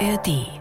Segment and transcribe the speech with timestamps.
[0.00, 0.60] ARD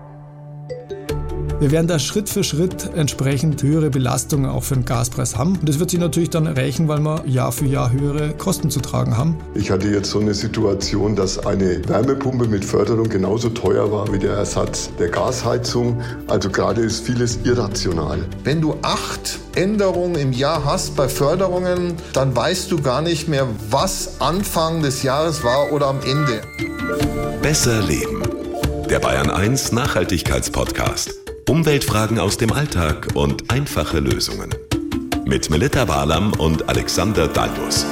[1.59, 5.58] wir werden da Schritt für Schritt entsprechend höhere Belastungen auch für den Gaspreis haben.
[5.58, 8.80] Und das wird sich natürlich dann rächen, weil wir Jahr für Jahr höhere Kosten zu
[8.80, 9.36] tragen haben.
[9.55, 14.20] Ich hatte jetzt so eine Situation, dass eine Wärmepumpe mit Förderung genauso teuer war wie
[14.20, 16.01] der Ersatz der Gasheizung.
[16.27, 18.19] Also gerade ist vieles irrational.
[18.45, 23.45] Wenn du acht Änderungen im Jahr hast bei Förderungen, dann weißt du gar nicht mehr,
[23.69, 26.41] was Anfang des Jahres war oder am Ende.
[27.41, 28.19] Besser leben.
[28.89, 31.13] Der Bayern 1 Nachhaltigkeitspodcast.
[31.47, 34.49] Umweltfragen aus dem Alltag und einfache Lösungen.
[35.25, 37.85] Mit Melita Walam und Alexander Dalmus.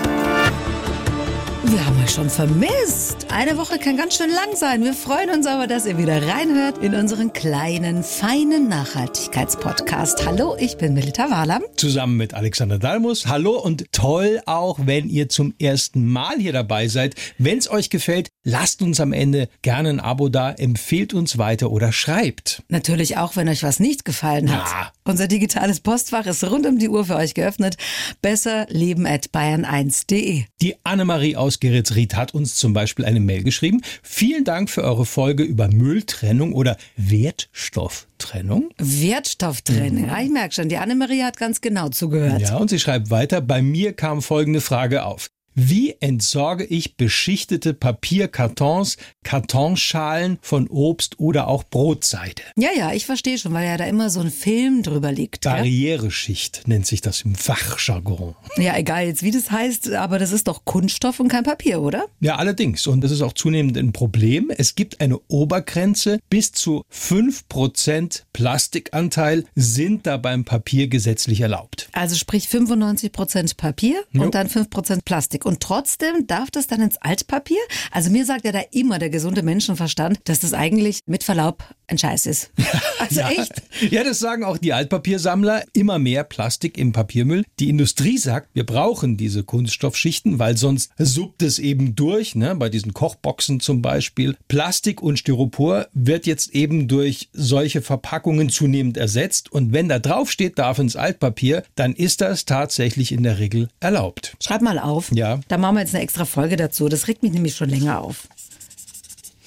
[1.70, 3.28] Wir haben euch schon vermisst.
[3.30, 4.86] Eine Woche kann ganz schön lang sein.
[4.86, 10.26] Wir freuen uns aber, dass ihr wieder reinhört in unseren kleinen, feinen Nachhaltigkeitspodcast.
[10.26, 11.64] Hallo, ich bin Melita Wahlam.
[11.76, 13.28] Zusammen mit Alexander Dalmus.
[13.28, 17.16] Hallo und toll auch, wenn ihr zum ersten Mal hier dabei seid.
[17.38, 21.70] Wenn es euch gefällt, lasst uns am Ende gerne ein Abo da, empfehlt uns weiter
[21.70, 22.64] oder schreibt.
[22.70, 24.70] Natürlich auch, wenn euch was nicht gefallen hat.
[24.70, 24.92] Ja.
[25.08, 27.78] Unser digitales Postfach ist rund um die Uhr für euch geöffnet.
[28.22, 30.44] Besser leben at bayern1.de.
[30.62, 33.82] Die Annemarie aus Gerätsried hat uns zum Beispiel eine Mail geschrieben.
[34.04, 38.72] Vielen Dank für eure Folge über Mülltrennung oder Wertstofftrennung.
[38.78, 40.10] Wertstofftrennung, mhm.
[40.10, 42.42] ja, ich merke schon, die Annemarie hat ganz genau zugehört.
[42.42, 45.30] Ja, und sie schreibt weiter, bei mir kam folgende Frage auf.
[45.60, 52.44] Wie entsorge ich beschichtete Papierkartons, Kartonschalen von Obst oder auch Brotseide?
[52.56, 55.46] Ja, ja, ich verstehe schon, weil ja da immer so ein Film drüber liegt.
[55.46, 56.64] Barriereschicht ja?
[56.68, 58.36] nennt sich das im Fachjargon.
[58.58, 62.06] Ja, egal jetzt wie das heißt, aber das ist doch Kunststoff und kein Papier, oder?
[62.20, 62.86] Ja, allerdings.
[62.86, 64.52] Und das ist auch zunehmend ein Problem.
[64.56, 66.20] Es gibt eine Obergrenze.
[66.30, 71.90] Bis zu 5% Plastikanteil sind da beim Papier gesetzlich erlaubt.
[71.94, 74.22] Also sprich 95% Papier jo.
[74.22, 75.47] und dann 5% Plastik.
[75.48, 77.62] Und trotzdem darf das dann ins Altpapier?
[77.92, 81.98] Also mir sagt ja da immer der gesunde Menschenverstand, dass das eigentlich mit Verlaub ein
[81.98, 82.52] Scheiß ist.
[83.00, 83.30] Also ja.
[83.30, 83.62] echt?
[83.92, 85.64] Ja, das sagen auch die Altpapiersammler.
[85.72, 87.46] Immer mehr Plastik im Papiermüll.
[87.60, 92.56] Die Industrie sagt, wir brauchen diese Kunststoffschichten, weil sonst suppt es eben durch, ne?
[92.56, 94.36] bei diesen Kochboxen zum Beispiel.
[94.48, 99.52] Plastik und Styropor wird jetzt eben durch solche Verpackungen zunehmend ersetzt.
[99.52, 103.70] Und wenn da drauf steht, darf ins Altpapier, dann ist das tatsächlich in der Regel
[103.80, 104.36] erlaubt.
[104.42, 105.12] Schreib mal auf.
[105.14, 105.37] Ja.
[105.48, 106.90] Da machen wir jetzt eine extra Folge dazu.
[106.90, 108.28] Das regt mich nämlich schon länger auf.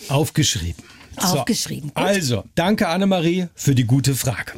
[0.09, 0.83] Aufgeschrieben.
[1.17, 1.93] Aufgeschrieben.
[1.95, 4.53] So, also, danke Annemarie für die gute Frage.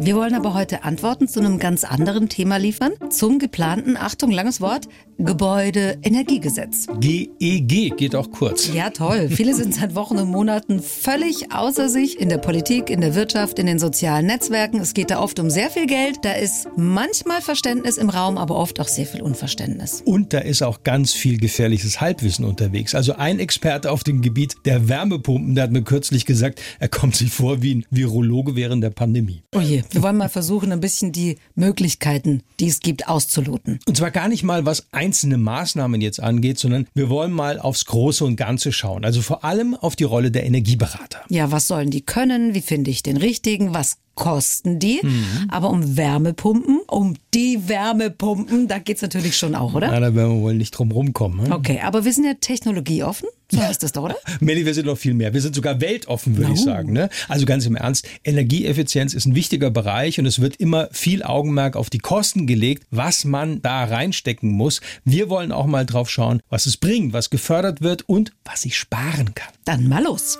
[0.00, 2.92] Wir wollen aber heute Antworten zu einem ganz anderen Thema liefern.
[3.10, 4.86] Zum geplanten, Achtung, langes Wort,
[5.18, 6.86] Gebäudeenergiegesetz.
[7.00, 8.72] GEG e geht auch kurz.
[8.72, 9.28] Ja, toll.
[9.28, 13.58] Viele sind seit Wochen und Monaten völlig außer sich in der Politik, in der Wirtschaft,
[13.58, 14.78] in den sozialen Netzwerken.
[14.78, 16.18] Es geht da oft um sehr viel Geld.
[16.22, 20.02] Da ist manchmal Verständnis im Raum, aber oft auch sehr viel Unverständnis.
[20.04, 22.94] Und da ist auch ganz viel gefährliches Halbwissen unterwegs.
[22.94, 27.16] Also ein Experte auf dem Gebiet der Wärmepumpen, der hat mir kürzlich gesagt, er kommt
[27.16, 29.42] sich vor wie ein Virologe während der Pandemie.
[29.52, 29.82] Oh je.
[29.90, 33.80] Wir wollen mal versuchen, ein bisschen die Möglichkeiten, die es gibt, auszuloten.
[33.86, 37.86] Und zwar gar nicht mal, was einzelne Maßnahmen jetzt angeht, sondern wir wollen mal aufs
[37.86, 39.04] Große und Ganze schauen.
[39.04, 41.20] Also vor allem auf die Rolle der Energieberater.
[41.28, 42.54] Ja, was sollen die können?
[42.54, 43.74] Wie finde ich den richtigen?
[43.74, 45.00] Was kosten die.
[45.00, 45.48] Mhm.
[45.48, 49.92] Aber um Wärmepumpen, um die Wärmepumpen, da geht es natürlich schon auch, oder?
[49.92, 51.48] Ja, da werden wir wohl nicht drum rumkommen.
[51.48, 51.54] Ne?
[51.54, 53.28] Okay, aber wir sind ja technologieoffen.
[53.50, 54.16] So heißt das doch, oder?
[54.40, 55.32] Melli, wir sind noch viel mehr.
[55.32, 56.54] Wir sind sogar weltoffen, würde no.
[56.54, 56.92] ich sagen.
[56.92, 57.08] Ne?
[57.28, 61.76] Also ganz im Ernst, Energieeffizienz ist ein wichtiger Bereich und es wird immer viel Augenmerk
[61.76, 64.80] auf die Kosten gelegt, was man da reinstecken muss.
[65.04, 68.76] Wir wollen auch mal drauf schauen, was es bringt, was gefördert wird und was ich
[68.76, 69.52] sparen kann.
[69.64, 70.38] Dann mal los.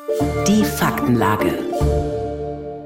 [0.49, 2.18] Die Faktenlage.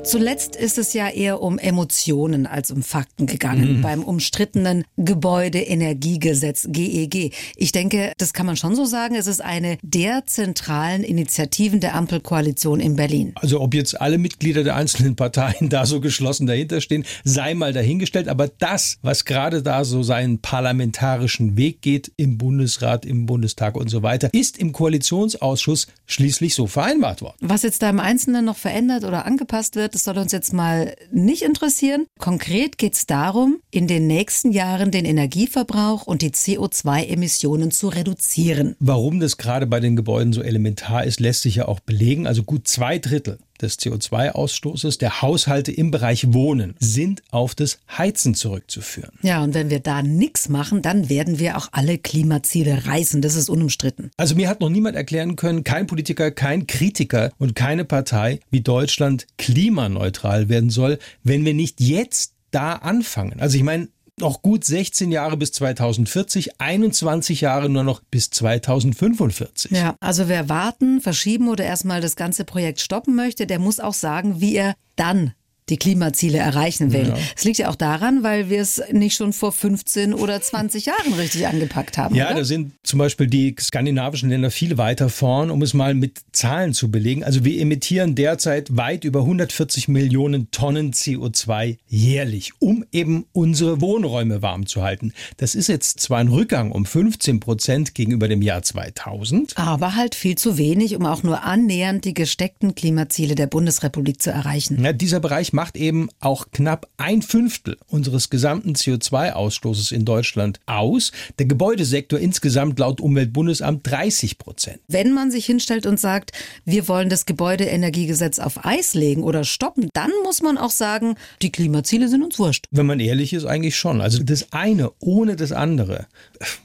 [0.05, 3.83] Zuletzt ist es ja eher um Emotionen als um Fakten gegangen mhm.
[3.83, 7.15] beim umstrittenen Gebäudeenergiegesetz GEG.
[7.15, 9.15] E ich denke, das kann man schon so sagen.
[9.15, 13.33] Es ist eine der zentralen Initiativen der Ampelkoalition in Berlin.
[13.37, 17.73] Also ob jetzt alle Mitglieder der einzelnen Parteien da so geschlossen dahinter stehen, sei mal
[17.73, 18.27] dahingestellt.
[18.27, 23.89] Aber das, was gerade da so seinen parlamentarischen Weg geht im Bundesrat, im Bundestag und
[23.89, 27.37] so weiter, ist im Koalitionsausschuss schließlich so vereinbart worden.
[27.41, 30.95] Was jetzt da im Einzelnen noch verändert oder angepasst wird, das soll uns jetzt mal
[31.11, 32.07] nicht interessieren.
[32.19, 38.77] Konkret geht es darum, in den nächsten Jahren den Energieverbrauch und die CO2-Emissionen zu reduzieren.
[38.81, 42.27] Warum das gerade bei den Gebäuden so elementar ist, lässt sich ja auch belegen.
[42.27, 48.35] Also gut zwei Drittel des CO2-Ausstoßes der Haushalte im Bereich Wohnen sind auf das Heizen
[48.35, 49.13] zurückzuführen.
[49.23, 53.23] Ja, und wenn wir da nichts machen, dann werden wir auch alle Klimaziele reißen.
[53.23, 54.11] Das ist unumstritten.
[54.17, 58.61] Also mir hat noch niemand erklären können, kein Politiker, kein Kritiker und keine Partei, wie
[58.61, 63.41] Deutschland klimaneutral werden soll, wenn wir nicht jetzt da anfangen.
[63.41, 63.89] Also ich meine,
[64.23, 69.73] Noch gut 16 Jahre bis 2040, 21 Jahre nur noch bis 2045.
[69.73, 73.95] Ja, also wer warten, verschieben oder erstmal das ganze Projekt stoppen möchte, der muss auch
[73.95, 75.33] sagen, wie er dann
[75.69, 77.13] die Klimaziele erreichen will.
[77.37, 77.49] Es ja.
[77.49, 81.47] liegt ja auch daran, weil wir es nicht schon vor 15 oder 20 Jahren richtig
[81.47, 82.15] angepackt haben.
[82.15, 82.39] Ja, oder?
[82.39, 86.75] da sind zum Beispiel die skandinavischen Länder viel weiter vorn, um es mal mit Zahlen
[86.75, 87.23] zu belegen.
[87.23, 94.43] Also wir emittieren derzeit weit über 140 Millionen Tonnen CO2 jährlich, um eben unsere Wohnräume
[94.43, 95.13] warm zu halten.
[95.37, 99.57] Das ist jetzt zwar ein Rückgang um 15 Prozent gegenüber dem Jahr 2000.
[99.57, 104.31] Aber halt viel zu wenig, um auch nur annähernd die gesteckten Klimaziele der Bundesrepublik zu
[104.31, 104.83] erreichen.
[104.83, 111.13] Ja, dieser Bereich macht eben auch knapp ein Fünftel unseres gesamten CO2-Ausstoßes in Deutschland aus.
[111.39, 114.81] Der Gebäudesektor insgesamt laut Umweltbundesamt 30 Prozent.
[114.89, 116.33] Wenn man sich hinstellt und sagt,
[116.65, 121.53] wir wollen das Gebäudeenergiegesetz auf Eis legen oder stoppen, dann muss man auch sagen, die
[121.53, 122.67] Klimaziele sind uns wurscht.
[122.71, 124.01] Wenn man ehrlich ist, eigentlich schon.
[124.01, 126.07] Also das eine ohne das andere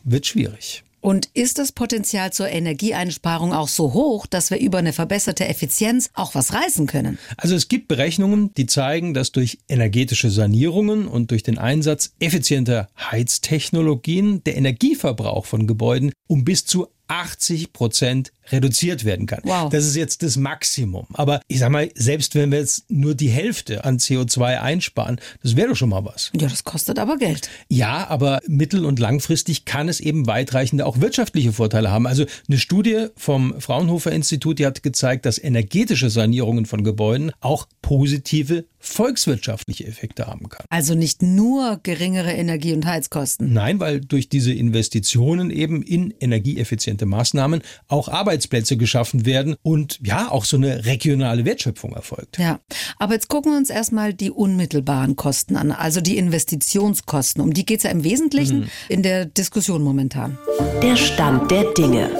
[0.03, 0.83] wird schwierig.
[0.99, 6.09] Und ist das Potenzial zur Energieeinsparung auch so hoch, dass wir über eine verbesserte Effizienz
[6.13, 7.17] auch was reißen können?
[7.37, 12.89] Also es gibt Berechnungen, die zeigen, dass durch energetische Sanierungen und durch den Einsatz effizienter
[12.99, 19.41] Heiztechnologien der Energieverbrauch von Gebäuden um bis zu 80 Prozent reduziert werden kann.
[19.43, 19.69] Wow.
[19.69, 21.07] Das ist jetzt das Maximum.
[21.13, 25.55] Aber ich sag mal, selbst wenn wir jetzt nur die Hälfte an CO2 einsparen, das
[25.55, 26.31] wäre doch schon mal was.
[26.39, 27.49] Ja, das kostet aber Geld.
[27.69, 32.07] Ja, aber mittel- und langfristig kann es eben weitreichende auch wirtschaftliche Vorteile haben.
[32.07, 37.67] Also eine Studie vom Fraunhofer Institut, die hat gezeigt, dass energetische Sanierungen von Gebäuden auch
[37.81, 40.65] positive volkswirtschaftliche Effekte haben kann.
[40.69, 43.51] Also nicht nur geringere Energie- und Heizkosten.
[43.51, 48.07] Nein, weil durch diese Investitionen eben in energieeffiziente Maßnahmen auch
[48.37, 52.37] Arbeitsplätze geschaffen werden und ja, auch so eine regionale Wertschöpfung erfolgt.
[52.37, 52.59] Ja,
[52.99, 57.41] aber jetzt gucken wir uns erstmal die unmittelbaren Kosten an, also die Investitionskosten.
[57.41, 58.69] Um die geht es ja im Wesentlichen mhm.
[58.89, 60.37] in der Diskussion momentan.
[60.83, 62.11] Der Stand der Dinge.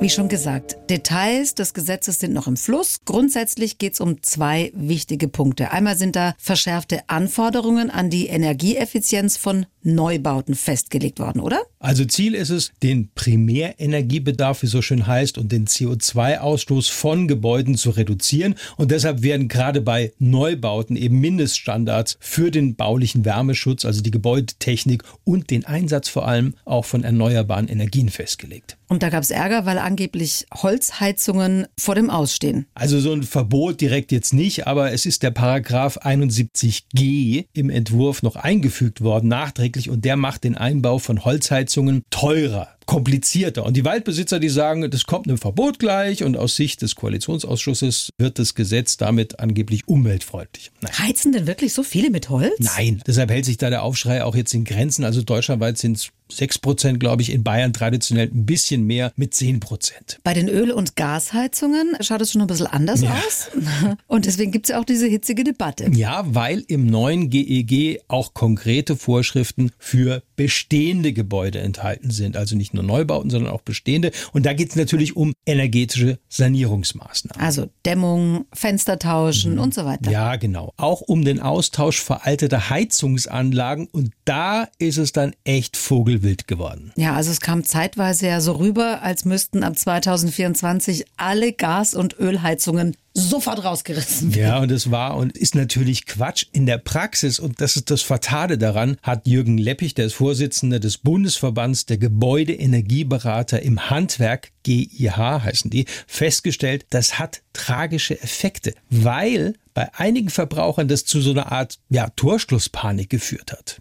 [0.00, 3.02] Wie schon gesagt, Details des Gesetzes sind noch im Fluss.
[3.04, 5.70] Grundsätzlich geht es um zwei wichtige Punkte.
[5.70, 11.62] Einmal sind da verschärfte Anforderungen an die Energieeffizienz von Neubauten festgelegt worden, oder?
[11.78, 17.76] Also Ziel ist es, den Primärenergiebedarf, wie so schön heißt, und den CO2-Ausstoß von Gebäuden
[17.76, 18.54] zu reduzieren.
[18.76, 25.02] Und deshalb werden gerade bei Neubauten eben Mindeststandards für den baulichen Wärmeschutz, also die Gebäudetechnik
[25.24, 28.76] und den Einsatz vor allem auch von erneuerbaren Energien festgelegt.
[28.88, 32.66] Und da gab es Ärger, weil angeblich Holzheizungen vor dem Ausstehen.
[32.74, 38.22] Also so ein Verbot direkt jetzt nicht, aber es ist der Paragraph 71g im Entwurf
[38.22, 43.64] noch eingefügt worden, nachträglich, und der macht den Einbau von Holzheizungen teurer komplizierter.
[43.64, 48.10] Und die Waldbesitzer, die sagen, das kommt einem Verbot gleich und aus Sicht des Koalitionsausschusses
[48.18, 50.70] wird das Gesetz damit angeblich umweltfreundlich.
[50.80, 50.98] Nein.
[50.98, 52.52] Heizen denn wirklich so viele mit Holz?
[52.58, 55.04] Nein, deshalb hält sich da der Aufschrei auch jetzt in Grenzen.
[55.04, 59.34] Also deutschlandweit sind es 6 Prozent, glaube ich, in Bayern traditionell ein bisschen mehr mit
[59.34, 60.18] 10 Prozent.
[60.24, 63.10] Bei den Öl- und Gasheizungen schaut es schon ein bisschen anders ja.
[63.10, 63.50] aus.
[64.06, 65.90] Und deswegen gibt es ja auch diese hitzige Debatte.
[65.92, 72.36] Ja, weil im neuen GEG e auch konkrete Vorschriften für bestehende Gebäude enthalten sind.
[72.36, 74.10] Also nicht nur Neubauten, sondern auch bestehende.
[74.32, 77.40] Und da geht es natürlich um energetische Sanierungsmaßnahmen.
[77.40, 79.60] Also Dämmung, Fenster tauschen mhm.
[79.60, 80.10] und so weiter.
[80.10, 80.72] Ja, genau.
[80.78, 83.86] Auch um den Austausch veralteter Heizungsanlagen.
[83.92, 86.90] Und da ist es dann echt Vogel wild geworden.
[86.96, 92.18] Ja, also es kam zeitweise ja so rüber, als müssten ab 2024 alle Gas- und
[92.18, 94.48] Ölheizungen sofort rausgerissen werden.
[94.48, 96.46] Ja, und es war und ist natürlich Quatsch.
[96.52, 100.80] In der Praxis, und das ist das Fatale daran, hat Jürgen Leppich, der ist Vorsitzender
[100.80, 109.54] des Bundesverbands der Gebäudeenergieberater im Handwerk, GIH heißen die, festgestellt, das hat tragische Effekte, weil
[109.74, 113.80] bei einigen Verbrauchern das zu so einer Art ja, Torschlusspanik geführt hat.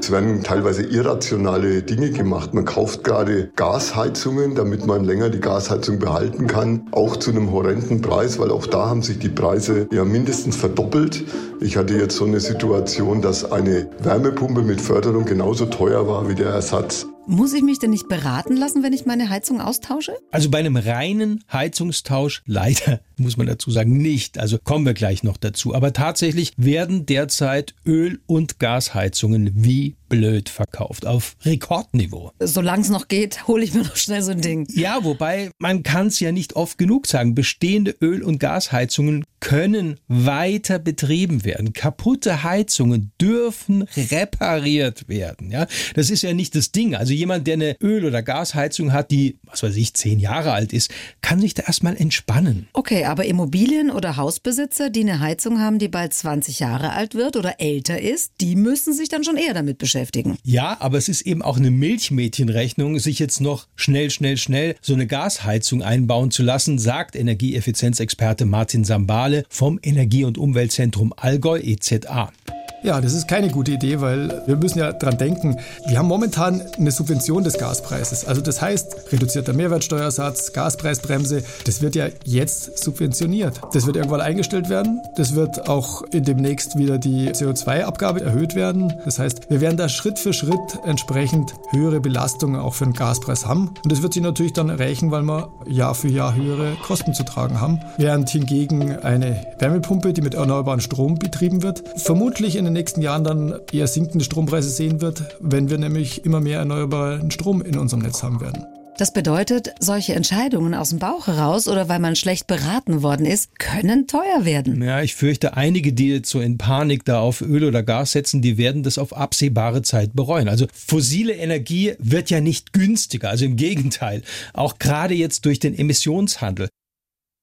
[0.00, 2.54] Es werden teilweise irrationale Dinge gemacht.
[2.54, 8.00] Man kauft gerade Gasheizungen, damit man länger die Gasheizung behalten kann, auch zu einem horrenden
[8.00, 11.24] Preis, weil auch da haben sich die Preise ja mindestens verdoppelt.
[11.60, 16.36] Ich hatte jetzt so eine Situation, dass eine Wärmepumpe mit Förderung genauso teuer war wie
[16.36, 17.06] der Ersatz.
[17.30, 20.16] Muss ich mich denn nicht beraten lassen, wenn ich meine Heizung austausche?
[20.30, 24.38] Also bei einem reinen Heizungstausch leider muss man dazu sagen nicht.
[24.38, 25.74] Also kommen wir gleich noch dazu.
[25.74, 32.32] Aber tatsächlich werden derzeit Öl- und Gasheizungen wie blöd verkauft, auf Rekordniveau.
[32.40, 34.66] Solange es noch geht, hole ich mir noch schnell so ein Ding.
[34.70, 37.34] Ja, wobei man kann es ja nicht oft genug sagen.
[37.34, 41.72] Bestehende Öl- und Gasheizungen können weiter betrieben werden.
[41.72, 45.50] Kaputte Heizungen dürfen repariert werden.
[45.50, 46.94] Ja, das ist ja nicht das Ding.
[46.94, 50.72] Also jemand, der eine Öl- oder Gasheizung hat, die, was weiß ich, zehn Jahre alt
[50.72, 52.68] ist, kann sich da erstmal entspannen.
[52.72, 57.36] Okay, aber Immobilien- oder Hausbesitzer, die eine Heizung haben, die bald 20 Jahre alt wird
[57.36, 59.97] oder älter ist, die müssen sich dann schon eher damit beschäftigen.
[60.44, 64.94] Ja, aber es ist eben auch eine Milchmädchenrechnung, sich jetzt noch schnell, schnell, schnell so
[64.94, 72.32] eine Gasheizung einbauen zu lassen, sagt Energieeffizienzexperte Martin Sambale vom Energie- und Umweltzentrum Allgäu EZA.
[72.82, 75.58] Ja, das ist keine gute Idee, weil wir müssen ja dran denken,
[75.88, 78.24] wir haben momentan eine Subvention des Gaspreises.
[78.24, 83.60] Also das heißt, reduzierter Mehrwertsteuersatz, Gaspreisbremse, das wird ja jetzt subventioniert.
[83.72, 85.00] Das wird irgendwann eingestellt werden.
[85.16, 88.94] Das wird auch in demnächst wieder die CO2-Abgabe erhöht werden.
[89.04, 93.44] Das heißt, wir werden da Schritt für Schritt entsprechend höhere Belastungen auch für den Gaspreis
[93.44, 93.74] haben.
[93.82, 97.24] Und das wird sich natürlich dann rächen, weil wir Jahr für Jahr höhere Kosten zu
[97.24, 97.80] tragen haben.
[97.96, 103.24] Während hingegen eine Wärmepumpe, die mit erneuerbarem Strom betrieben wird, vermutlich in den nächsten Jahren
[103.24, 108.02] dann eher sinkende Strompreise sehen wird, wenn wir nämlich immer mehr erneuerbaren Strom in unserem
[108.02, 108.64] Netz haben werden.
[108.98, 113.56] Das bedeutet, solche Entscheidungen aus dem Bauch heraus oder weil man schlecht beraten worden ist,
[113.60, 114.82] können teuer werden.
[114.82, 118.42] Ja, ich fürchte, einige, die jetzt so in Panik da auf Öl oder Gas setzen,
[118.42, 120.48] die werden das auf absehbare Zeit bereuen.
[120.48, 124.22] Also fossile Energie wird ja nicht günstiger, also im Gegenteil.
[124.52, 126.68] Auch gerade jetzt durch den Emissionshandel.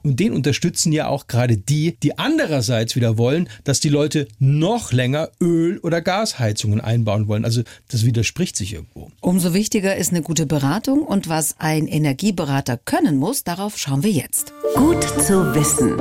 [0.05, 4.91] Und den unterstützen ja auch gerade die, die andererseits wieder wollen, dass die Leute noch
[4.91, 7.43] länger Öl- oder Gasheizungen einbauen wollen.
[7.43, 9.09] Also das widerspricht sich irgendwo.
[9.19, 14.11] Umso wichtiger ist eine gute Beratung und was ein Energieberater können muss, darauf schauen wir
[14.11, 14.53] jetzt.
[14.75, 15.99] Gut zu wissen.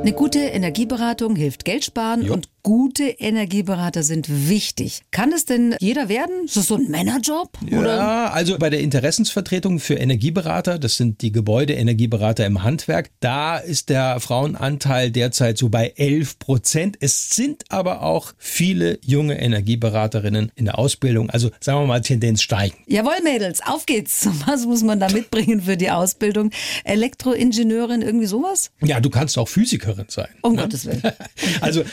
[0.00, 2.32] Eine gute Energieberatung hilft Geld sparen Jo.
[2.32, 5.02] und gute Energieberater sind wichtig.
[5.12, 6.46] Kann es denn jeder werden?
[6.46, 7.56] Ist das so ein Männerjob?
[7.64, 7.96] Oder?
[7.96, 13.88] Ja, also bei der Interessensvertretung für Energieberater, das sind die Gebäudeenergieberater im Handwerk, da ist
[13.88, 16.96] der Frauenanteil derzeit so bei 11 Prozent.
[16.98, 21.30] Es sind aber auch viele junge Energieberaterinnen in der Ausbildung.
[21.30, 22.74] Also sagen wir mal Tendenz steigen.
[22.88, 24.28] Jawohl, Mädels, auf geht's.
[24.44, 26.50] Was muss man da mitbringen für die Ausbildung?
[26.82, 28.72] Elektroingenieurin, irgendwie sowas?
[28.82, 30.30] Ja, du kannst auch Physikerin sein.
[30.42, 31.02] Um Gottes Willen.
[31.60, 31.84] Also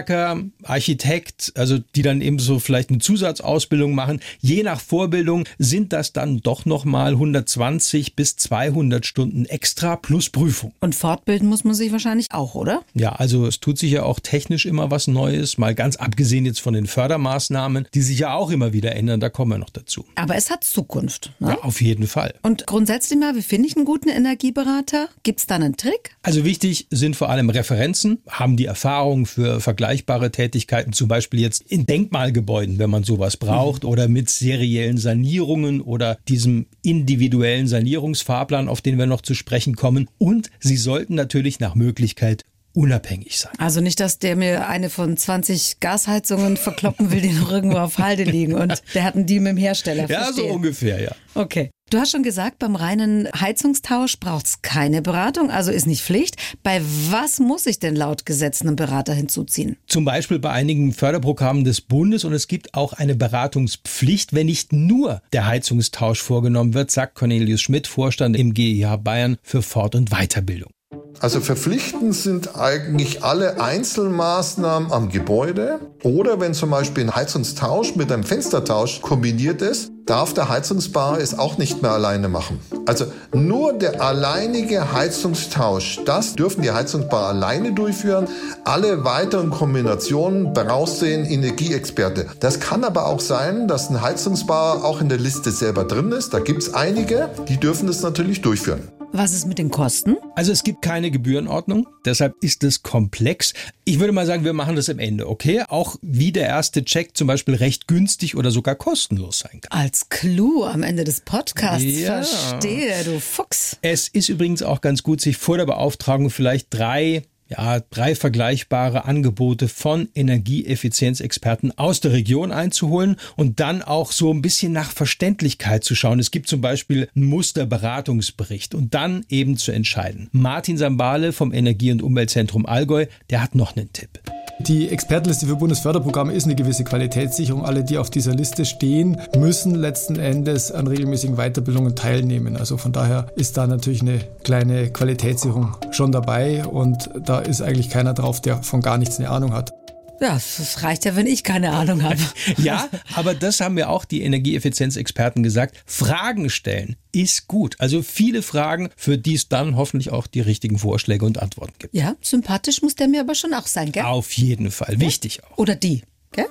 [0.00, 4.20] Handwerker, Architekt, also die dann eben so vielleicht eine Zusatzausbildung machen.
[4.40, 10.72] Je nach Vorbildung sind das dann doch nochmal 120 bis 200 Stunden extra plus Prüfung.
[10.80, 12.82] Und fortbilden muss man sich wahrscheinlich auch, oder?
[12.94, 16.60] Ja, also es tut sich ja auch technisch immer was Neues, mal ganz abgesehen jetzt
[16.60, 20.04] von den Fördermaßnahmen, die sich ja auch immer wieder ändern, da kommen wir noch dazu.
[20.14, 21.32] Aber es hat Zukunft.
[21.40, 21.50] Ne?
[21.50, 22.34] Ja, auf jeden Fall.
[22.42, 25.08] Und grundsätzlich mal, wie finde ich einen guten Energieberater?
[25.22, 26.16] Gibt's da einen Trick?
[26.22, 31.62] Also wichtig sind vor allem Referenzen, haben die Erfahrung für vergleichbare Tätigkeiten, zum Beispiel jetzt
[31.62, 38.82] in Denkmalgebäuden, wenn man sowas braucht, oder mit seriellen Sanierungen oder diesem individuellen Sanierungsfahrplan, auf
[38.82, 40.06] den wir noch zu sprechen kommen.
[40.18, 42.44] Und sie sollten natürlich nach Möglichkeit
[42.74, 43.52] unabhängig sein.
[43.56, 47.96] Also nicht, dass der mir eine von 20 Gasheizungen verkloppen will, die noch irgendwo auf
[47.96, 50.08] Halde liegen und der hat einen Deal mit dem Hersteller.
[50.10, 50.52] Ja, so Verstehe.
[50.52, 51.12] ungefähr, ja.
[51.34, 51.70] Okay.
[51.90, 56.36] Du hast schon gesagt, beim reinen Heizungstausch braucht's keine Beratung, also ist nicht Pflicht.
[56.62, 56.80] Bei
[57.10, 59.76] was muss ich denn laut Gesetz einen Berater hinzuziehen?
[59.88, 64.72] Zum Beispiel bei einigen Förderprogrammen des Bundes und es gibt auch eine Beratungspflicht, wenn nicht
[64.72, 70.10] nur der Heizungstausch vorgenommen wird, sagt Cornelius Schmidt, Vorstand im GEH Bayern für Fort- und
[70.10, 70.70] Weiterbildung.
[71.18, 78.12] Also verpflichtend sind eigentlich alle Einzelmaßnahmen am Gebäude oder wenn zum Beispiel ein Heizungstausch mit
[78.12, 82.58] einem Fenstertausch kombiniert ist, darf der Heizungsbauer es auch nicht mehr alleine machen.
[82.86, 88.26] Also nur der alleinige Heizungstausch, das dürfen die Heizungsbauer alleine durchführen.
[88.64, 92.26] Alle weiteren Kombinationen brauchst du den Energieexperte.
[92.40, 96.34] Das kann aber auch sein, dass ein Heizungsbauer auch in der Liste selber drin ist.
[96.34, 98.88] Da gibt's einige, die dürfen das natürlich durchführen.
[99.12, 100.16] Was ist mit den Kosten?
[100.36, 103.54] Also es gibt keine Gebührenordnung, deshalb ist es komplex.
[103.84, 105.64] Ich würde mal sagen, wir machen das am Ende, okay?
[105.66, 109.80] Auch wie der erste Check zum Beispiel recht günstig oder sogar kostenlos sein kann.
[109.90, 111.82] Als Clou am Ende des Podcasts.
[111.82, 112.22] Ja.
[112.22, 113.76] Verstehe, du Fuchs.
[113.82, 119.04] Es ist übrigens auch ganz gut, sich vor der Beauftragung vielleicht drei ja, drei vergleichbare
[119.06, 125.82] Angebote von Energieeffizienzexperten aus der Region einzuholen und dann auch so ein bisschen nach Verständlichkeit
[125.82, 126.20] zu schauen.
[126.20, 130.28] Es gibt zum Beispiel einen Musterberatungsbericht und dann eben zu entscheiden.
[130.30, 134.20] Martin Sambale vom Energie- und Umweltzentrum Allgäu, der hat noch einen Tipp.
[134.66, 137.64] Die Expertenliste für Bundesförderprogramme ist eine gewisse Qualitätssicherung.
[137.64, 142.58] Alle, die auf dieser Liste stehen, müssen letzten Endes an regelmäßigen Weiterbildungen teilnehmen.
[142.58, 147.88] Also von daher ist da natürlich eine kleine Qualitätssicherung schon dabei und da ist eigentlich
[147.88, 149.72] keiner drauf, der von gar nichts eine Ahnung hat.
[150.20, 152.20] Ja, das reicht ja, wenn ich keine Ahnung habe.
[152.58, 155.82] Ja, aber das haben mir auch die Energieeffizienzexperten gesagt.
[155.86, 157.76] Fragen stellen ist gut.
[157.78, 161.94] Also viele Fragen, für die es dann hoffentlich auch die richtigen Vorschläge und Antworten gibt.
[161.94, 164.04] Ja, sympathisch muss der mir aber schon auch sein, gell?
[164.04, 165.00] Auf jeden Fall.
[165.00, 165.58] Wichtig auch.
[165.58, 166.46] Oder die, gell?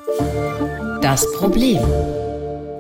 [1.02, 1.80] Das Problem.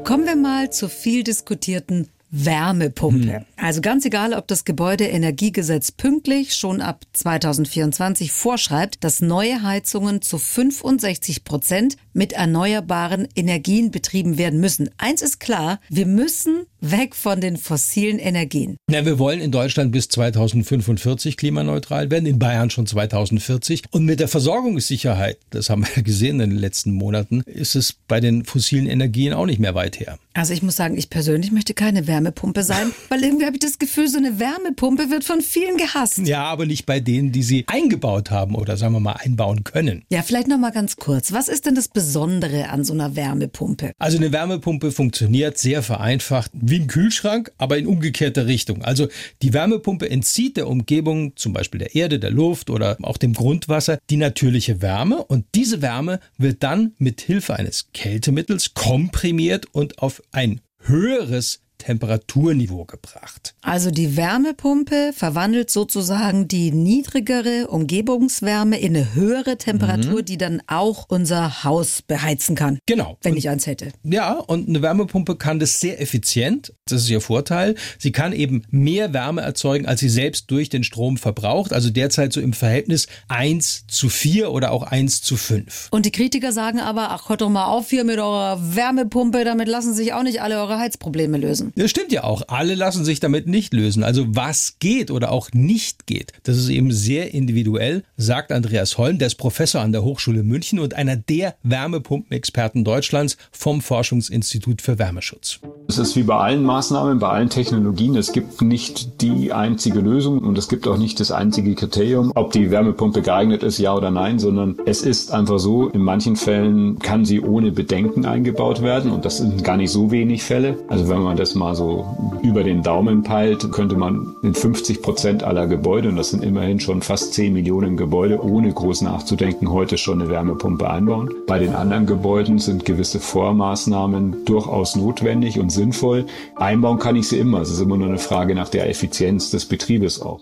[0.04, 3.40] Kommen wir mal zur viel diskutierten Wärmepumpe.
[3.40, 3.46] Hm.
[3.58, 10.38] Also ganz egal, ob das Gebäudeenergiegesetz pünktlich schon ab 2024 vorschreibt, dass neue Heizungen zu
[10.38, 14.90] 65 Prozent mit erneuerbaren Energien betrieben werden müssen.
[14.98, 18.78] Eins ist klar, wir müssen weg von den fossilen Energien.
[18.90, 23.84] Ja, wir wollen in Deutschland bis 2045 klimaneutral werden, in Bayern schon 2040.
[23.92, 28.20] Und mit der Versorgungssicherheit, das haben wir gesehen in den letzten Monaten, ist es bei
[28.20, 30.18] den fossilen Energien auch nicht mehr weit her.
[30.34, 33.80] Also ich muss sagen, ich persönlich möchte keine Wärmepumpe sein, weil irgendwie habe ich das
[33.80, 36.20] Gefühl, so eine Wärmepumpe wird von vielen gehasst.
[36.20, 40.04] Ja, aber nicht bei denen, die sie eingebaut haben oder sagen wir mal einbauen können.
[40.10, 41.34] Ja, vielleicht noch mal ganz kurz.
[41.34, 43.92] Was ist denn das Besondere an so einer Wärmepumpe?
[43.98, 48.84] Also eine Wärmepumpe funktioniert sehr vereinfacht wie ein Kühlschrank, aber in umgekehrter Richtung.
[48.84, 49.08] Also
[49.42, 54.00] die Wärmepumpe entzieht der Umgebung, zum Beispiel der Erde, der Luft oder auch dem Grundwasser,
[54.10, 60.22] die natürliche Wärme und diese Wärme wird dann mit Hilfe eines Kältemittels komprimiert und auf
[60.32, 63.56] ein höheres Temperaturniveau gebracht.
[63.62, 70.26] Also die Wärmepumpe verwandelt sozusagen die niedrigere Umgebungswärme in eine höhere Temperatur, mhm.
[70.26, 72.78] die dann auch unser Haus beheizen kann.
[72.86, 73.18] Genau.
[73.24, 73.92] Wenn und, ich eins hätte.
[74.04, 76.74] Ja, und eine Wärmepumpe kann das sehr effizient.
[76.86, 77.76] Das ist ihr Vorteil.
[77.98, 81.74] Sie kann eben mehr Wärme erzeugen, als sie selbst durch den Strom verbraucht.
[81.74, 85.88] Also derzeit so im Verhältnis 1 zu 4 oder auch 1 zu 5.
[85.92, 89.68] Und die Kritiker sagen aber, ach, hört doch mal auf hier mit eurer Wärmepumpe, damit
[89.68, 91.69] lassen sich auch nicht alle eure Heizprobleme lösen.
[91.76, 92.44] Das stimmt ja auch.
[92.48, 94.04] Alle lassen sich damit nicht lösen.
[94.04, 99.18] Also was geht oder auch nicht geht, das ist eben sehr individuell, sagt Andreas Holm,
[99.18, 105.00] der ist Professor an der Hochschule München und einer der Wärmepumpenexperten Deutschlands vom Forschungsinstitut für
[105.00, 105.60] Wärmeschutz.
[105.88, 110.40] Es ist wie bei allen Maßnahmen, bei allen Technologien, es gibt nicht die einzige Lösung
[110.40, 114.12] und es gibt auch nicht das einzige Kriterium, ob die Wärmepumpe geeignet ist, ja oder
[114.12, 119.12] nein, sondern es ist einfach so, in manchen Fällen kann sie ohne Bedenken eingebaut werden
[119.12, 120.78] und das sind gar nicht so wenig Fälle.
[120.88, 125.44] Also wenn man das mal so über den Daumen peilt, könnte man in 50 Prozent
[125.44, 129.98] aller Gebäude, und das sind immerhin schon fast 10 Millionen Gebäude, ohne groß nachzudenken, heute
[129.98, 131.30] schon eine Wärmepumpe einbauen.
[131.46, 136.26] Bei den anderen Gebäuden sind gewisse Vormaßnahmen durchaus notwendig und sinnvoll.
[136.56, 137.62] Einbauen kann ich sie immer.
[137.62, 140.40] Es ist immer nur eine Frage nach der Effizienz des Betriebes auch.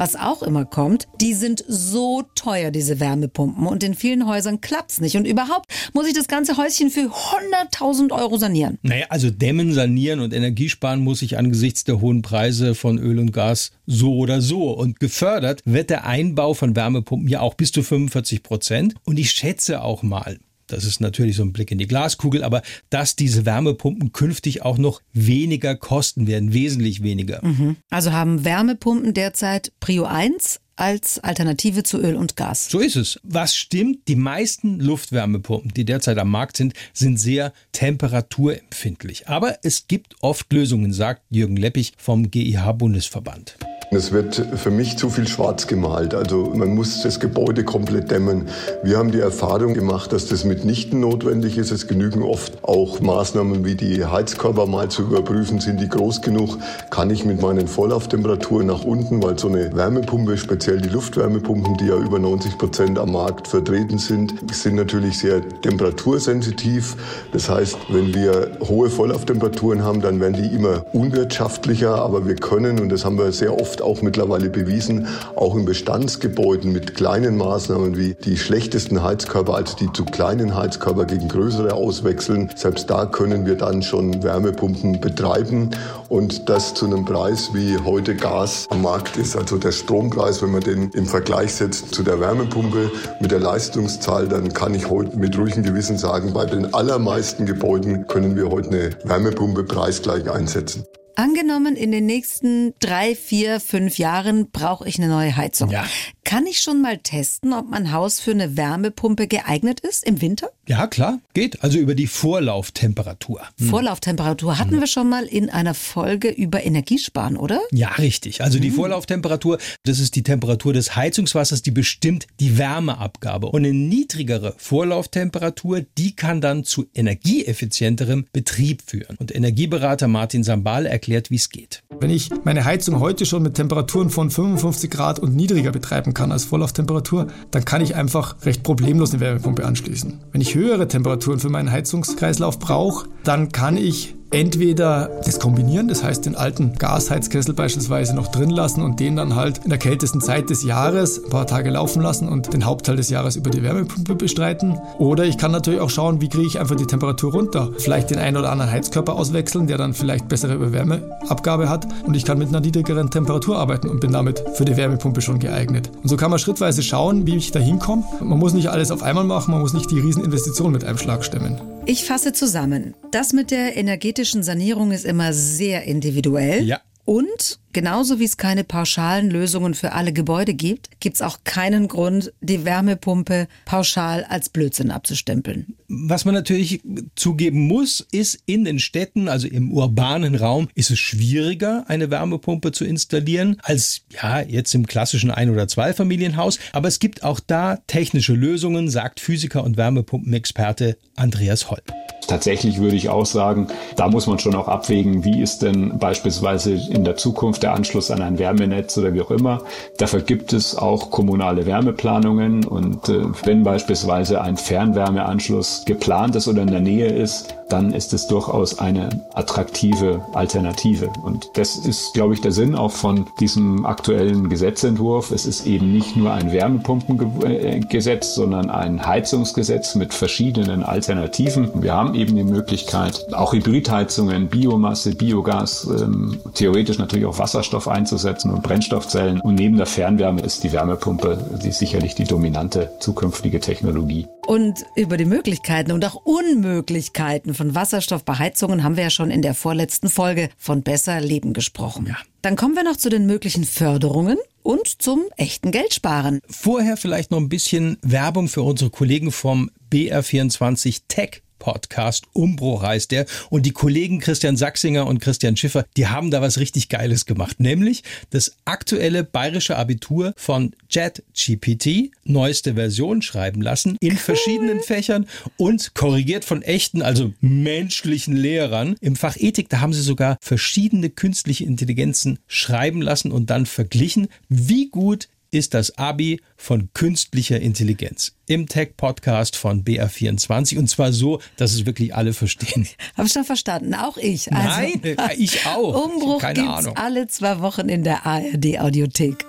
[0.00, 3.66] Was auch immer kommt, die sind so teuer, diese Wärmepumpen.
[3.66, 5.14] Und in vielen Häusern klappt's nicht.
[5.14, 8.78] Und überhaupt muss ich das ganze Häuschen für 100.000 Euro sanieren.
[8.80, 13.32] Naja, also dämmen, sanieren und Energiesparen muss ich angesichts der hohen Preise von Öl und
[13.32, 14.70] Gas so oder so.
[14.70, 18.94] Und gefördert wird der Einbau von Wärmepumpen ja auch bis zu 45 Prozent.
[19.04, 20.38] Und ich schätze auch mal,
[20.72, 24.78] das ist natürlich so ein Blick in die Glaskugel, aber dass diese Wärmepumpen künftig auch
[24.78, 27.44] noch weniger kosten werden, wesentlich weniger.
[27.44, 27.76] Mhm.
[27.90, 32.70] Also haben Wärmepumpen derzeit Prio 1 als Alternative zu Öl und Gas.
[32.70, 33.20] So ist es.
[33.22, 34.08] Was stimmt?
[34.08, 39.28] Die meisten Luftwärmepumpen, die derzeit am Markt sind, sind sehr temperaturempfindlich.
[39.28, 43.56] Aber es gibt oft Lösungen, sagt Jürgen Leppich vom GIH-Bundesverband.
[43.92, 46.14] Es wird für mich zu viel schwarz gemalt.
[46.14, 48.46] Also man muss das Gebäude komplett dämmen.
[48.84, 51.72] Wir haben die Erfahrung gemacht, dass das mitnichten notwendig ist.
[51.72, 55.58] Es genügen oft auch Maßnahmen wie die Heizkörper mal zu überprüfen.
[55.58, 56.58] Sind die groß genug?
[56.90, 61.86] Kann ich mit meinen Vorlauftemperaturen nach unten, weil so eine Wärmepumpe, speziell die Luftwärmepumpen, die
[61.86, 66.94] ja über 90 Prozent am Markt vertreten sind, sind natürlich sehr temperatursensitiv.
[67.32, 71.96] Das heißt, wenn wir hohe Vorlauftemperaturen haben, dann werden die immer unwirtschaftlicher.
[71.96, 76.72] Aber wir können, und das haben wir sehr oft auch mittlerweile bewiesen, auch in Bestandsgebäuden
[76.72, 82.50] mit kleinen Maßnahmen wie die schlechtesten Heizkörper, also die zu kleinen Heizkörper gegen größere auswechseln.
[82.56, 85.70] Selbst da können wir dann schon Wärmepumpen betreiben
[86.08, 89.36] und das zu einem Preis, wie heute Gas am Markt ist.
[89.36, 92.90] Also der Strompreis, wenn man den im Vergleich setzt zu der Wärmepumpe
[93.20, 98.06] mit der Leistungszahl, dann kann ich heute mit ruhigem Gewissen sagen, bei den allermeisten Gebäuden
[98.06, 100.84] können wir heute eine Wärmepumpe preisgleich einsetzen.
[101.16, 105.70] Angenommen, in den nächsten drei, vier, fünf Jahren brauche ich eine neue Heizung.
[105.70, 105.84] Ja.
[106.24, 110.50] Kann ich schon mal testen, ob mein Haus für eine Wärmepumpe geeignet ist im Winter?
[110.70, 111.64] Ja, klar, geht.
[111.64, 113.42] Also über die Vorlauftemperatur.
[113.58, 113.68] Hm.
[113.70, 114.80] Vorlauftemperatur hatten hm.
[114.80, 117.60] wir schon mal in einer Folge über Energiesparen, oder?
[117.72, 118.40] Ja, richtig.
[118.40, 118.76] Also die hm.
[118.76, 123.48] Vorlauftemperatur, das ist die Temperatur des Heizungswassers, die bestimmt die Wärmeabgabe.
[123.48, 129.16] Und eine niedrigere Vorlauftemperatur, die kann dann zu energieeffizienterem Betrieb führen.
[129.18, 131.82] Und Energieberater Martin Sambal erklärt, wie es geht.
[131.98, 136.30] Wenn ich meine Heizung heute schon mit Temperaturen von 55 Grad und niedriger betreiben kann
[136.30, 140.20] als Vorlauftemperatur, dann kann ich einfach recht problemlos eine Wärmepumpe anschließen.
[140.30, 146.04] Wenn ich höhere Temperaturen für meinen Heizungskreislauf brauche, dann kann ich entweder das kombinieren, das
[146.04, 150.20] heißt den alten Gasheizkessel beispielsweise noch drin lassen und den dann halt in der kältesten
[150.20, 153.62] Zeit des Jahres ein paar Tage laufen lassen und den Hauptteil des Jahres über die
[153.62, 154.78] Wärmepumpe bestreiten.
[154.98, 157.70] Oder ich kann natürlich auch schauen, wie kriege ich einfach die Temperatur runter.
[157.78, 162.24] Vielleicht den einen oder anderen Heizkörper auswechseln, der dann vielleicht bessere Wärmeabgabe hat und ich
[162.24, 165.90] kann mit einer niedrigeren Temperatur arbeiten und bin damit für die Wärmepumpe schon geeignet.
[166.02, 168.04] Und so kann man schrittweise schauen, wie ich da hinkomme.
[168.20, 171.24] Man muss nicht alles auf einmal machen, man muss nicht die Rieseninvestition mit einem Schlag
[171.24, 171.60] stemmen.
[171.90, 172.94] Ich fasse zusammen.
[173.10, 176.62] Das mit der energetischen Sanierung ist immer sehr individuell.
[176.62, 176.80] Ja.
[177.04, 181.88] Und genauso wie es keine pauschalen Lösungen für alle Gebäude gibt, gibt es auch keinen
[181.88, 185.74] Grund, die Wärmepumpe pauschal als Blödsinn abzustempeln.
[185.88, 186.82] Was man natürlich
[187.16, 192.70] zugeben muss, ist in den Städten, also im urbanen Raum, ist es schwieriger, eine Wärmepumpe
[192.72, 196.58] zu installieren, als ja jetzt im klassischen Ein- oder Zweifamilienhaus.
[196.72, 201.82] Aber es gibt auch da technische Lösungen, sagt Physiker und Wärmepumpenexperte Andreas Holl.
[202.26, 206.72] Tatsächlich würde ich auch sagen, da muss man schon auch abwägen, wie ist denn beispielsweise
[206.72, 209.62] in der Zukunft der Anschluss an ein Wärmenetz oder wie auch immer.
[209.98, 216.62] Dafür gibt es auch kommunale Wärmeplanungen und äh, wenn beispielsweise ein Fernwärmeanschluss geplant ist oder
[216.62, 221.10] in der Nähe ist, dann ist es durchaus eine attraktive Alternative.
[221.22, 225.30] Und das ist, glaube ich, der Sinn auch von diesem aktuellen Gesetzentwurf.
[225.30, 231.82] Es ist eben nicht nur ein Wärmepumpengesetz, sondern ein Heizungsgesetz mit verschiedenen Alternativen.
[231.82, 238.50] Wir haben eben die Möglichkeit, auch Hybridheizungen, Biomasse, Biogas, ähm, theoretisch natürlich auch Wasserstoff einzusetzen
[238.50, 239.40] und Brennstoffzellen.
[239.40, 244.26] Und neben der Fernwärme ist die Wärmepumpe die sicherlich die dominante zukünftige Technologie.
[244.46, 249.54] Und über die Möglichkeiten und auch Unmöglichkeiten von Wasserstoffbeheizungen haben wir ja schon in der
[249.54, 252.06] vorletzten Folge von Besser Leben gesprochen.
[252.08, 252.16] Ja.
[252.42, 256.40] Dann kommen wir noch zu den möglichen Förderungen und zum echten Geldsparen.
[256.48, 262.24] Vorher vielleicht noch ein bisschen Werbung für unsere Kollegen vom BR24 Tech Podcast.
[262.32, 263.26] Umbruch heißt der.
[263.50, 267.60] Und die Kollegen Christian Sachsinger und Christian Schiffer, die haben da was richtig Geiles gemacht.
[267.60, 274.16] Nämlich das aktuelle bayerische Abitur von JetGPT, neueste Version schreiben lassen, in cool.
[274.16, 278.96] verschiedenen Fächern und korrigiert von echten, also menschlichen Lehrern.
[279.00, 284.28] Im Fach Ethik, da haben sie sogar verschiedene künstliche Intelligenzen schreiben lassen und dann verglichen,
[284.48, 291.40] wie gut ist das Abi von künstlicher Intelligenz im Tech-Podcast von BR24 und zwar so,
[291.56, 292.88] dass es wirklich alle verstehen.
[293.16, 294.52] Hab ich schon verstanden, auch ich.
[294.52, 296.04] Also, Nein, ich auch.
[296.06, 296.96] Umbruch Keine gibt's Ahnung.
[296.96, 299.44] alle zwei Wochen in der ARD-Audiothek.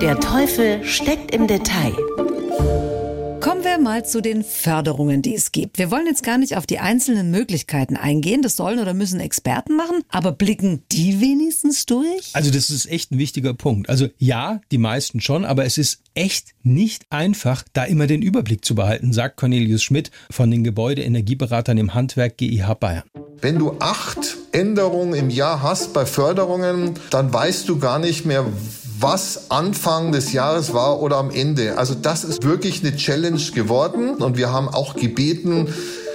[0.00, 1.94] Der Teufel steckt im Detail.
[3.80, 5.78] Kommen wir mal zu den Förderungen, die es gibt.
[5.78, 8.42] Wir wollen jetzt gar nicht auf die einzelnen Möglichkeiten eingehen.
[8.42, 10.02] Das sollen oder müssen Experten machen.
[10.10, 12.28] Aber blicken die wenigstens durch?
[12.34, 13.88] Also das ist echt ein wichtiger Punkt.
[13.88, 18.66] Also ja, die meisten schon, aber es ist echt nicht einfach, da immer den Überblick
[18.66, 23.04] zu behalten, sagt Cornelius Schmidt von den Gebäudeenergieberatern im Handwerk GIH Bayern.
[23.40, 28.44] Wenn du acht Änderungen im Jahr hast bei Förderungen, dann weißt du gar nicht mehr,
[29.00, 31.78] was Anfang des Jahres war oder am Ende.
[31.78, 35.68] Also das ist wirklich eine Challenge geworden und wir haben auch gebeten,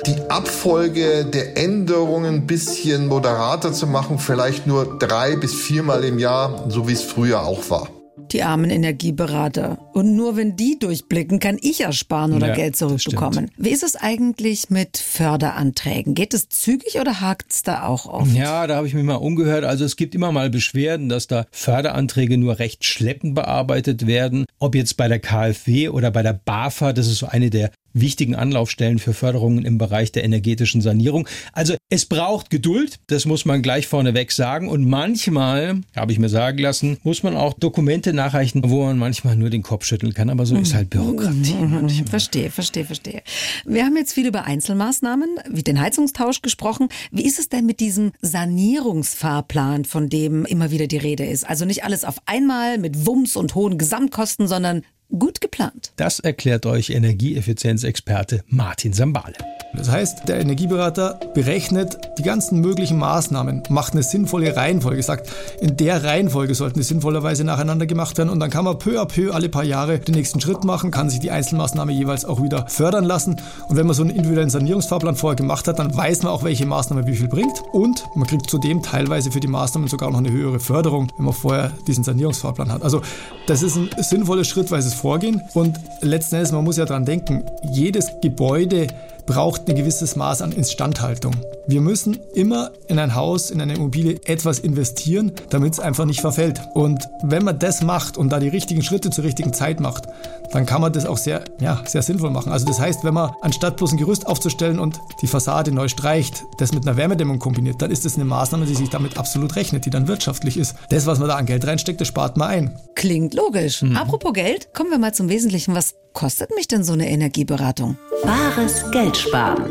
[0.05, 6.19] die Abfolge der Änderungen ein bisschen moderater zu machen, vielleicht nur drei bis viermal im
[6.19, 7.89] Jahr, so wie es früher auch war.
[8.31, 9.77] Die armen Energieberater.
[9.93, 13.51] Und nur wenn die durchblicken, kann ich ja sparen oder Ja, Geld zurückbekommen.
[13.57, 16.15] Wie ist es eigentlich mit Förderanträgen?
[16.15, 18.33] Geht es zügig oder hakt es da auch oft?
[18.33, 19.63] Ja, da habe ich mich mal umgehört.
[19.63, 24.45] Also es gibt immer mal Beschwerden, dass da Förderanträge nur recht schleppend bearbeitet werden.
[24.59, 28.35] Ob jetzt bei der KfW oder bei der BAFA, das ist so eine der wichtigen
[28.35, 31.27] Anlaufstellen für Förderungen im Bereich der energetischen Sanierung.
[31.53, 34.69] Also es braucht Geduld, das muss man gleich vorneweg sagen.
[34.69, 39.35] Und manchmal, habe ich mir sagen lassen, muss man auch Dokumente nachreichen, wo man manchmal
[39.35, 40.29] nur den Kopf schütteln kann.
[40.29, 41.55] Aber so ist halt Bürokratie.
[41.59, 42.07] manchmal.
[42.07, 43.23] Verstehe, verstehe, verstehe.
[43.65, 46.89] Wir haben jetzt viel über Einzelmaßnahmen wie den Heizungstausch gesprochen.
[47.11, 51.49] Wie ist es denn mit diesem Sanierungsfahrplan, von dem immer wieder die Rede ist?
[51.49, 55.91] Also nicht alles auf einmal mit Wumms und hohen Gesamtkosten, sondern gut geplant.
[55.95, 59.54] Das erklärt euch Energieeffizienzexperte Martin Sambale.
[59.75, 65.77] Das heißt, der Energieberater berechnet die ganzen möglichen Maßnahmen, macht eine sinnvolle Reihenfolge, sagt, in
[65.77, 69.33] der Reihenfolge sollten die sinnvollerweise nacheinander gemacht werden und dann kann man peu à peu
[69.33, 73.03] alle paar Jahre den nächsten Schritt machen, kann sich die Einzelmaßnahme jeweils auch wieder fördern
[73.03, 76.43] lassen und wenn man so einen individuellen Sanierungsfahrplan vorher gemacht hat, dann weiß man auch,
[76.43, 80.19] welche Maßnahme wie viel bringt und man kriegt zudem teilweise für die Maßnahmen sogar noch
[80.19, 82.83] eine höhere Förderung, wenn man vorher diesen Sanierungsfahrplan hat.
[82.83, 83.01] Also
[83.47, 88.11] das ist ein sinnvolles schrittweises Vorgehen und letzten Endes, man muss ja dran denken, jedes
[88.21, 88.87] Gebäude
[89.25, 91.35] braucht ein gewisses Maß an Instandhaltung.
[91.67, 96.21] Wir müssen immer in ein Haus, in eine Immobilie etwas investieren, damit es einfach nicht
[96.21, 96.61] verfällt.
[96.75, 100.03] Und wenn man das macht und da die richtigen Schritte zur richtigen Zeit macht,
[100.51, 102.51] dann kann man das auch sehr, ja, sehr sinnvoll machen.
[102.51, 106.43] Also das heißt, wenn man anstatt bloß ein Gerüst aufzustellen und die Fassade neu streicht,
[106.59, 109.85] das mit einer Wärmedämmung kombiniert, dann ist das eine Maßnahme, die sich damit absolut rechnet,
[109.85, 110.75] die dann wirtschaftlich ist.
[110.89, 112.79] Das, was man da an Geld reinsteckt, das spart man ein.
[112.95, 113.81] Klingt logisch.
[113.81, 113.97] Mhm.
[113.97, 115.73] Apropos Geld, kommen wir mal zum Wesentlichen.
[115.73, 117.97] Was kostet mich denn so eine Energieberatung?
[118.23, 119.63] Wahres Geld sparen.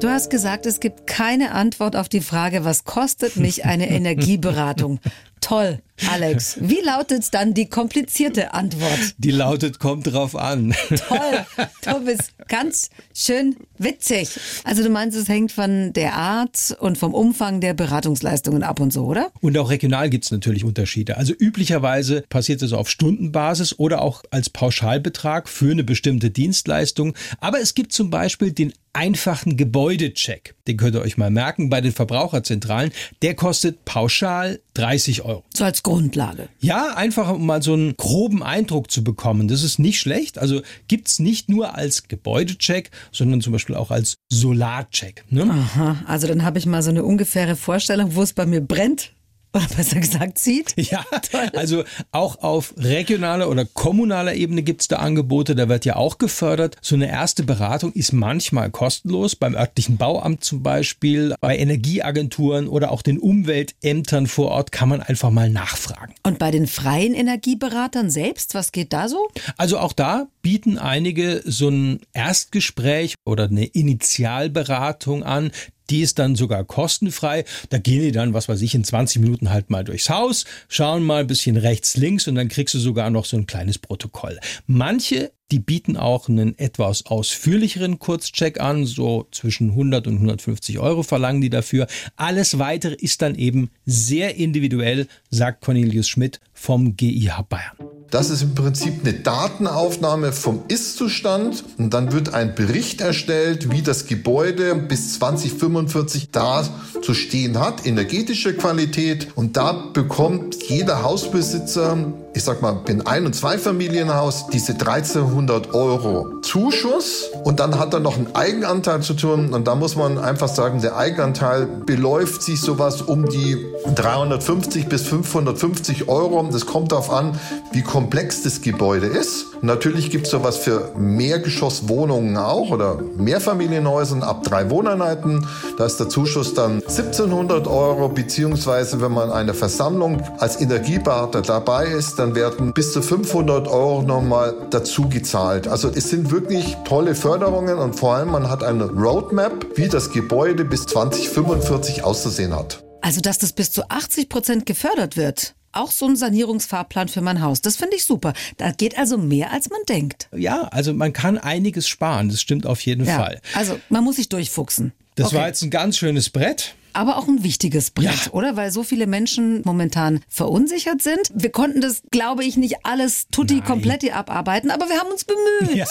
[0.00, 4.98] Du hast gesagt, es gibt keine Antwort auf die Frage, was kostet mich eine Energieberatung?
[5.42, 6.58] Toll, Alex.
[6.60, 9.14] Wie lautet dann die komplizierte Antwort?
[9.18, 10.74] Die lautet, kommt drauf an.
[10.88, 14.38] Toll, du bist ganz schön witzig.
[14.64, 18.92] Also du meinst, es hängt von der Art und vom Umfang der Beratungsleistungen ab und
[18.92, 19.30] so, oder?
[19.40, 21.16] Und auch regional gibt es natürlich Unterschiede.
[21.16, 27.14] Also üblicherweise passiert es auf Stundenbasis oder auch als Pauschalbetrag für eine bestimmte Dienstleistung.
[27.40, 30.54] Aber es gibt zum Beispiel den einfachen Gebäudecheck.
[30.66, 32.92] Den könnt ihr euch mal merken bei den Verbraucherzentralen.
[33.22, 35.44] Der kostet pauschal 30 Euro.
[35.54, 36.48] So als Grundlage.
[36.60, 39.48] Ja, einfach um mal so einen groben Eindruck zu bekommen.
[39.48, 40.38] Das ist nicht schlecht.
[40.38, 45.24] Also gibt es nicht nur als Gebäudecheck, sondern zum Beispiel auch als Solarcheck.
[45.28, 45.42] Ne?
[45.42, 49.12] Aha, also dann habe ich mal so eine ungefähre Vorstellung, wo es bei mir brennt
[49.52, 50.74] oder besser gesagt zieht.
[50.90, 51.50] Ja, Toll.
[51.54, 56.18] also auch auf regionaler oder kommunaler Ebene gibt es da Angebote, da wird ja auch
[56.18, 56.76] gefördert.
[56.80, 62.90] So eine erste Beratung ist manchmal kostenlos, beim örtlichen Bauamt zum Beispiel, bei Energieagenturen oder
[62.90, 66.14] auch den Umweltämtern vor Ort kann man einfach mal nachfragen.
[66.24, 69.28] Und bei den freien Energieberatern selbst, was geht da so?
[69.56, 75.52] Also auch da bieten einige so ein Erstgespräch oder eine Initialberatung an,
[75.90, 77.44] die ist dann sogar kostenfrei.
[77.68, 81.02] Da gehen die dann, was weiß ich, in 20 Minuten halt mal durchs Haus, schauen
[81.02, 84.38] mal ein bisschen rechts, links und dann kriegst du sogar noch so ein kleines Protokoll.
[84.66, 91.02] Manche die bieten auch einen etwas ausführlicheren Kurzcheck an, so zwischen 100 und 150 Euro
[91.02, 91.86] verlangen die dafür.
[92.16, 97.99] Alles weitere ist dann eben sehr individuell, sagt Cornelius Schmidt vom GIH Bayern.
[98.10, 103.82] Das ist im Prinzip eine Datenaufnahme vom Ist-Zustand und dann wird ein Bericht erstellt, wie
[103.82, 106.68] das Gebäude bis 2045 da
[107.02, 109.28] zu stehen hat, energetische Qualität.
[109.36, 116.40] Und da bekommt jeder Hausbesitzer, ich sag mal, bin Ein- und Zweifamilienhaus, diese 1300 Euro
[116.42, 120.48] Zuschuss und dann hat er noch einen Eigenanteil zu tun und da muss man einfach
[120.48, 123.56] sagen, der Eigenanteil beläuft sich sowas um die
[123.94, 126.48] 350 bis 550 Euro.
[126.50, 127.38] Das kommt darauf an,
[127.72, 129.46] wie komplex das Gebäude ist.
[129.62, 135.46] Natürlich gibt es sowas für Mehrgeschosswohnungen auch oder Mehrfamilienhäusern ab drei Wohneinheiten.
[135.76, 141.86] Da ist der Zuschuss dann 1700 Euro, beziehungsweise wenn man eine Versammlung als Energieberater dabei
[141.86, 145.66] ist, dann werden bis zu 500 Euro nochmal dazu gezahlt.
[145.66, 150.12] Also es sind wirklich tolle Förderungen und vor allem man hat eine Roadmap, wie das
[150.12, 152.84] Gebäude bis 2045 auszusehen hat.
[153.00, 157.42] Also dass das bis zu 80 Prozent gefördert wird auch so ein Sanierungsfahrplan für mein
[157.42, 157.60] Haus.
[157.60, 158.32] Das finde ich super.
[158.56, 160.28] Da geht also mehr, als man denkt.
[160.36, 162.28] Ja, also man kann einiges sparen.
[162.28, 163.40] Das stimmt auf jeden ja, Fall.
[163.54, 164.92] Also man muss sich durchfuchsen.
[165.14, 165.36] Das okay.
[165.36, 168.32] war jetzt ein ganz schönes Brett aber auch ein wichtiges Brett, ja.
[168.32, 168.56] oder?
[168.56, 171.30] Weil so viele Menschen momentan verunsichert sind.
[171.34, 175.76] Wir konnten das, glaube ich, nicht alles tutti kompletti abarbeiten, aber wir haben uns bemüht.
[175.76, 175.86] Ja,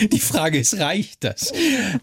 [0.00, 1.52] die Frage ist, reicht das?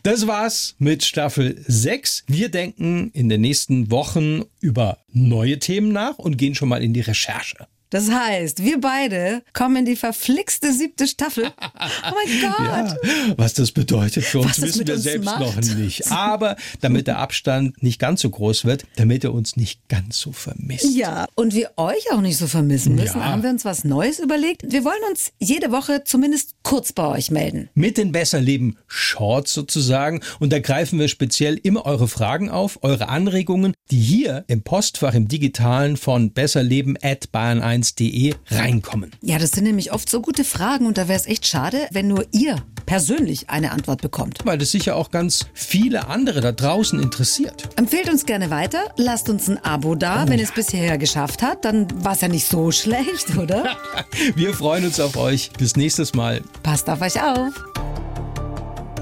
[0.04, 2.26] Das war's mit Staffel 6.
[2.28, 6.94] Wir denken in den nächsten Wochen über neue Themen nach und gehen schon mal in
[6.94, 7.68] die Recherche.
[7.92, 11.52] Das heißt, wir beide kommen in die verflixte siebte Staffel.
[11.62, 12.98] Oh mein Gott.
[13.06, 15.40] Ja, was das bedeutet für uns, wissen wir uns selbst macht.
[15.42, 16.10] noch nicht.
[16.10, 20.32] Aber damit der Abstand nicht ganz so groß wird, damit er uns nicht ganz so
[20.32, 20.86] vermisst.
[20.96, 23.26] Ja, und wir euch auch nicht so vermissen müssen, ja.
[23.26, 24.64] haben wir uns was Neues überlegt.
[24.66, 27.70] Wir wollen uns jede Woche zumindest kurz bei euch melden.
[27.74, 30.22] Mit den Besserleben Shorts sozusagen.
[30.40, 35.14] Und da greifen wir speziell immer eure Fragen auf, eure Anregungen, die hier im Postfach
[35.14, 39.12] im Digitalen von besserleben at bayern 1 1de reinkommen?
[39.22, 42.08] Ja, das sind nämlich oft so gute Fragen und da wäre es echt schade, wenn
[42.08, 44.40] nur ihr persönlich eine Antwort bekommt.
[44.44, 47.70] Weil das sicher auch ganz viele andere da draußen interessiert.
[47.78, 50.26] Empfehlt uns gerne weiter, lasst uns ein Abo da.
[50.26, 50.44] Oh, wenn ja.
[50.44, 53.78] es bisher geschafft hat, dann war es ja nicht so schlecht, oder?
[54.36, 55.52] Wir freuen uns auf euch.
[55.58, 56.42] Bis nächstes Mal.
[56.64, 57.54] Passt auf euch auf.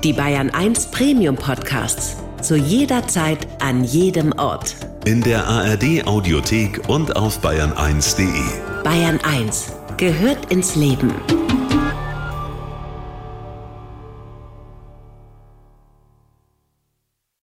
[0.04, 2.18] Die Bayern 1 Premium Podcasts.
[2.42, 4.76] Zu jeder Zeit, an jedem Ort.
[5.06, 8.69] In der ARD Audiothek und auf bayern1.de.
[8.84, 11.14] Bayern 1 gehört ins Leben.